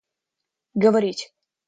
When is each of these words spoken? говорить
говорить 0.81 1.29